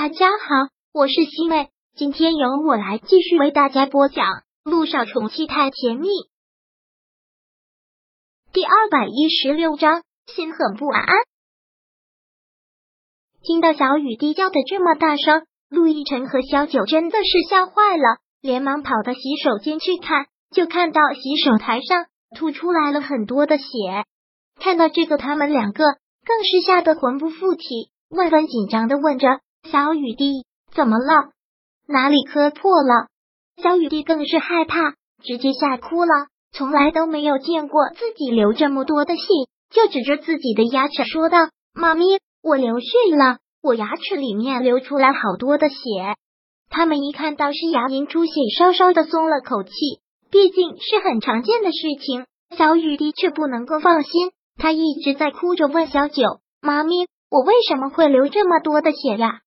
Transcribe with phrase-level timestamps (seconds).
[0.00, 4.26] 大家好，我是西妹，今天由我来继续为大家播讲
[4.62, 6.06] 《路上宠妻太甜蜜》
[8.52, 11.04] 第二百一十六章，心很不安。
[13.42, 22.06] 听到小雨滴叫的这么大声，陆亦辰和小九真的是吓坏了，连忙跑到洗手间去看，就看到洗手台上
[22.36, 23.64] 吐出来了很多的血。
[24.60, 25.82] 看到这个，他们两个
[26.24, 29.40] 更是吓得魂不附体，万分紧张的问着。
[29.70, 31.30] 小雨滴怎么了？
[31.86, 33.08] 哪里磕破了？
[33.62, 36.28] 小雨滴更是害怕，直接吓哭了。
[36.52, 39.22] 从来都没有见过自己流这么多的血，
[39.70, 41.38] 就指着自己的牙齿说道
[41.74, 45.76] ：“妈咪，我流血了，我牙齿里面流出来好多的血。”
[46.70, 49.70] 他们一看到是牙龈出血，稍稍的松了口气，
[50.30, 52.24] 毕竟是很常见的事情。
[52.56, 56.22] 小雨滴却不能够放心，他一直在哭着问小九
[56.62, 59.40] ：“妈咪，我为什么会流这么多的血呀？”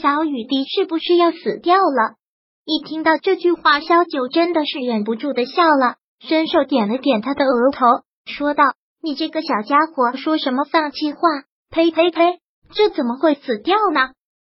[0.00, 2.16] 小雨滴是不是要死掉了？
[2.64, 7.86] 一听到这句话，小九真的是忍不住的笑了，伸手点了点他的额头，
[8.24, 8.64] 说道
[9.02, 11.20] ：“你这个小家伙，说什么放弃话？
[11.70, 12.38] 呸呸呸！
[12.74, 14.10] 这怎么会死掉呢？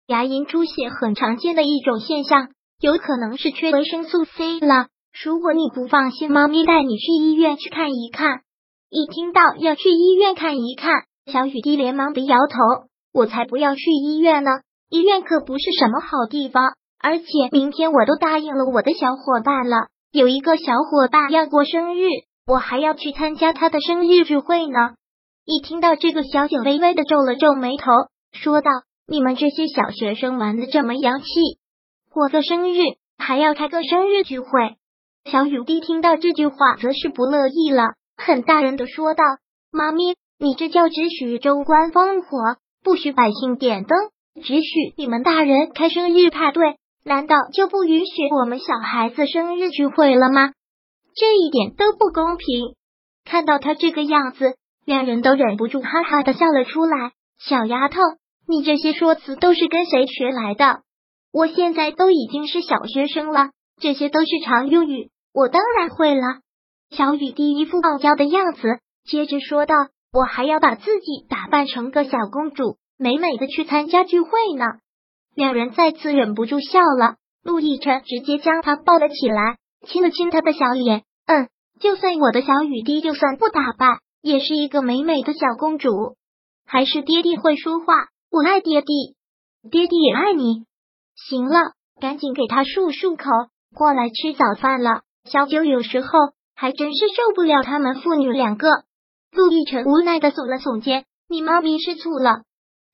[0.07, 2.49] 牙龈出血很常见的一种现象，
[2.79, 4.87] 有可能是缺维生素 C 了。
[5.23, 8.41] 如果你不放心，猫咪带你去医院去看一看。”
[8.89, 14.49] 一听到要去医院看一看，小雨滴连忙的摇头：“我才不要去医院呢！”
[14.89, 22.07] 医院可不是什么好地方，而且明天我都答应了我的小伙伴了，有一个小伙伴要过生日，
[22.45, 24.95] 我还要去参加他的生日聚会呢。
[25.43, 27.91] 一听到这个，小九微微的皱了皱眉头，
[28.31, 28.69] 说道
[29.07, 31.25] ：“你们这些小学生玩的这么洋气，
[32.09, 32.81] 过个生日
[33.17, 34.47] 还要开个生日聚会。”
[35.29, 37.83] 小雨滴听到这句话，则是不乐意了，
[38.15, 39.23] 很大人的说道
[39.71, 42.37] ：“妈咪，你这叫只许州官放火，
[42.83, 43.97] 不许百姓点灯。”
[44.43, 50.51] 只许你们大人开生日派对，难道就不允许我们小孩子生日聚会了吗？
[51.15, 52.75] 这一点都不公平。
[53.25, 54.55] 看到他这个样子，
[54.85, 57.11] 两人都忍不住哈哈的笑了出来。
[57.39, 57.99] 小丫头，
[58.47, 60.81] 你这些说辞都是跟谁学来的？
[61.33, 63.49] 我现在都已经是小学生了，
[63.81, 66.21] 这些都是常用语，我当然会了。
[66.91, 69.75] 小雨滴一副傲娇的样子，接着说道
[70.13, 74.65] ：“我还要把自己打扮成个小公主。”美美的去参加聚会呢，
[75.35, 77.15] 两人再次忍不住笑了。
[77.43, 81.03] 陆亦辰直接将她抱了起来，亲了亲她的小脸。
[81.27, 81.47] 嗯，
[81.79, 86.15] 就算我的小雨滴，就算不打扮，也是一个美美的小公主。
[86.65, 87.85] 还是爹地会说话，
[88.31, 89.15] 我爱爹地，
[89.69, 90.65] 爹地也爱你。
[91.15, 93.29] 行了，赶紧给他漱漱口，
[93.75, 95.01] 过来吃早饭了。
[95.23, 96.07] 小九有时候
[96.55, 98.67] 还真是受不了他们父女两个。
[99.31, 102.41] 陆亦辰无奈的耸了耸肩，你妈咪吃醋了。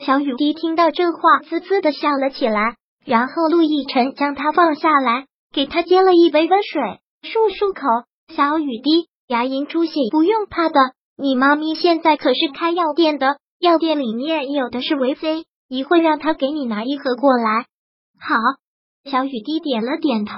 [0.05, 2.75] 小雨滴听到这话，滋滋的笑了起来。
[3.05, 6.81] 然后陆亦辰将他放下来，给他接了一杯温水，
[7.21, 8.07] 漱漱口。
[8.35, 10.79] 小雨滴，牙龈出血不用怕的，
[11.17, 17.65] 你妈咪现在可是开药店的，药店里面有的是维 C，一会让他给你拿一盒过来。
[18.19, 18.35] 好，
[19.09, 20.33] 小雨滴点了点头。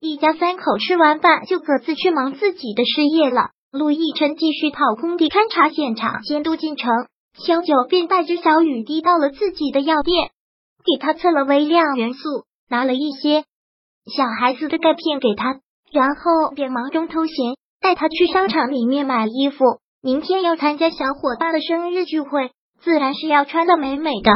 [0.00, 3.50] 一家三口吃完饭就各自去忙自己的事业了。
[3.70, 6.90] 陆亦辰继续跑空地勘察现场，监督进程。
[7.46, 10.30] 小九便带着小雨滴到了自己的药店，
[10.84, 13.44] 给他测了微量元素，拿了一些
[14.14, 19.64] 小孩子的钙片给他，然后便忙中偷闲带他去商场里面买衣服。
[20.02, 22.50] 明天要参加小伙伴的生日聚会，
[22.82, 24.30] 自然是要穿的美美的。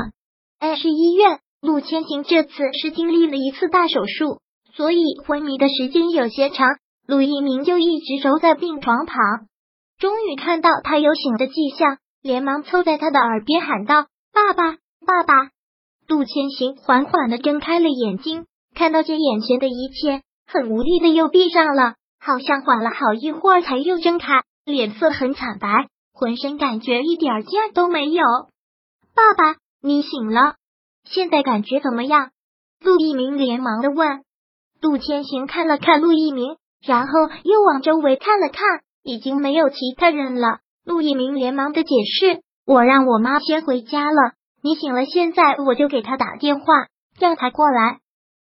[0.58, 4.40] 哎，是医院，陆千行这次是经历了一次大手术，
[4.74, 6.68] 所以昏迷的时间有些长。
[7.06, 9.16] 陆一鸣就一直守在病床旁，
[9.98, 11.98] 终于看到他有醒的迹象。
[12.24, 15.50] 连忙凑在他的耳边喊道：“爸爸，爸爸！”
[16.08, 25.68] 陆千行缓缓的睁开了眼睛，看到这眼前的一切，很无力的又闭上了，好像缓了好一会儿才又睁开，脸色很惨白，
[26.14, 28.24] 浑身感觉一点劲儿都没有。
[29.14, 30.54] 爸爸，你醒了，
[31.04, 32.30] 现在感觉怎么样？
[32.80, 34.24] 陆一鸣连忙的问。
[34.80, 37.12] 陆千行看了看陆一鸣，然后
[37.42, 40.60] 又往周围看了看，已经没有其他人了。
[40.84, 44.32] 陆一鸣连忙的解释：“我让我妈先回家了，
[44.62, 46.66] 你醒了，现在我就给她打电话，
[47.18, 47.98] 让她过来。”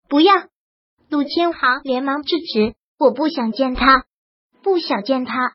[0.09, 0.35] 不要！
[1.11, 4.05] 陆千行连忙制止：“我不想见他，
[4.63, 5.53] 不想见他。”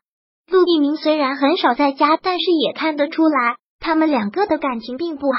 [0.50, 5.38] 陆一鸣虽然很少在家，但是也看得出来，他们两个的感情并不好。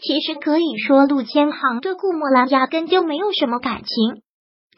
[0.00, 4.22] 其实可以说，陆千行对顾墨兰压根就没有什么感情。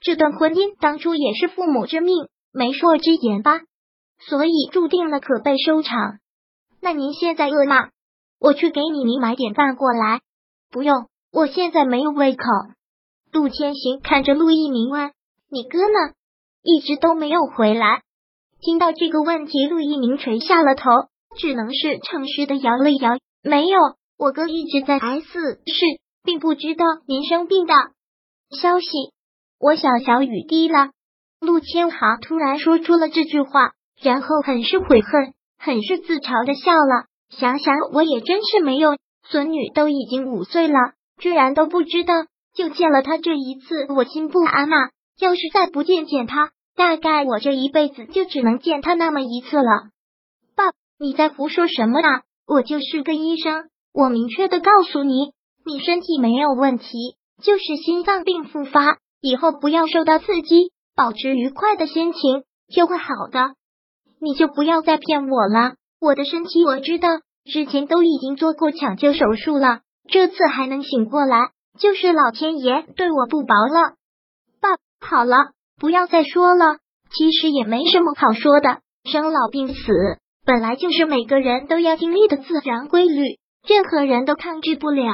[0.00, 3.60] 这段婚姻当初也是父母之命、媒妁之言吧。
[4.18, 6.18] 所以注定了可被收场。
[6.80, 7.90] 那您现在饿吗？
[8.38, 10.20] 我去给你你买点饭过来。
[10.70, 12.44] 不用，我现在没有胃口。
[13.32, 15.12] 陆千行看着陆一鸣问
[15.50, 16.14] ：“你哥呢？
[16.62, 18.02] 一直都没有回来。”
[18.60, 20.90] 听到这个问题，陆一鸣垂下了头，
[21.38, 23.78] 只能是诚实的摇了摇：“没有，
[24.18, 25.84] 我哥一直在 S 市，
[26.24, 27.74] 并不知道您生病的
[28.60, 28.86] 消息。”
[29.60, 30.90] 我小小雨滴了。
[31.40, 37.06] 陆千行突然说出了这句话，然后很是悔恨，很是自嘲的笑了。
[37.30, 38.96] 想想我也真是没有
[39.28, 40.74] 孙女，都已经五岁了，
[41.18, 42.14] 居然都不知道。
[42.54, 44.90] 就见了他这一次，我心不安啊！
[45.20, 49.90] 要是再不见见他，大概我这一辈子就只能见他那么一次了。
[50.54, 52.22] 爸，你在胡说什么啊？
[52.46, 55.32] 我就是个医生，我明确的告诉你，
[55.66, 56.86] 你身体没有问题，
[57.42, 62.44] 就是心脏病复发，以后不要受到刺激，保持愉快的心情
[62.74, 63.54] 就会好的。
[64.20, 67.08] 你就不要再骗我了，我的身体我知道，
[67.44, 71.50] 之前都已经做过抢救手术了，这次还能醒过来。
[71.78, 73.96] 就是老天爷对我不薄了，
[74.60, 74.70] 爸，
[75.06, 75.36] 好了，
[75.78, 76.78] 不要再说了。
[77.10, 79.92] 其实也没什么好说的，生老病死
[80.44, 85.12] 本来就是每个人都要经历的自然规律，任何人都抗拒不了。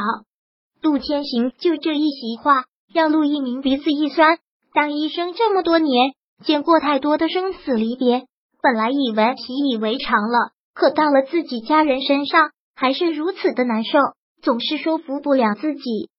[0.81, 2.65] 陆天行就这一席话，
[2.95, 4.39] 让陆一鸣鼻子一酸。
[4.73, 6.13] 当医生这么多年，
[6.45, 8.25] 见过太多的生死离别，
[8.63, 13.99] 本来以为习以为常了，可到了自己家人身上，还是如此的难受，
[14.41, 16.11] 总是说服不了自己。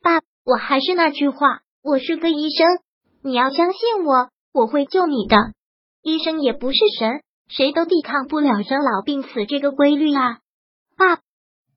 [0.00, 2.66] 爸，我还是那句话，我是个医生，
[3.24, 5.36] 你要相信我，我会救你的。
[6.00, 10.38] 医生也不是神，谁都抵抗不了生老病死这个规律啊。
[10.96, 11.16] 爸，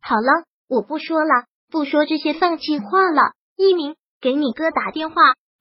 [0.02, 3.32] 好了，我不说了，不说这些丧气话了。
[3.58, 5.16] 一鸣，给你哥打电话，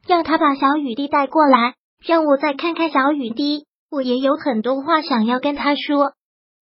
[0.07, 6.15] 让他把小雨滴带过来，让我再看看小雨滴，我也有很多话想要跟他说。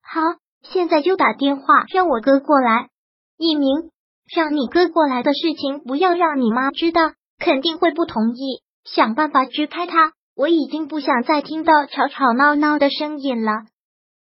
[0.03, 0.21] 好，
[0.63, 2.89] 现在就打电话让我哥过来。
[3.37, 3.91] 一鸣。
[4.31, 7.01] 让你哥过来的事情，不要让你妈知道，
[7.39, 8.63] 肯定会不同意。
[8.85, 10.13] 想办法支开他。
[10.37, 13.53] 我已经不想再听到吵吵闹闹的声音了。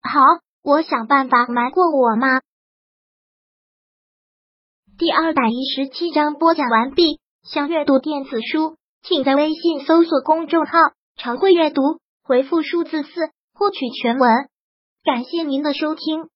[0.02, 0.22] 好，
[0.64, 2.40] 我想办法瞒过我妈。
[4.96, 7.20] 第二百一十七章播讲完毕。
[7.42, 10.72] 想阅读电子书，请在微信搜索公众号
[11.16, 11.82] “常会阅读”，
[12.28, 13.08] 回复数字四
[13.54, 14.30] 获取全文。
[15.02, 16.28] 感谢您的收听。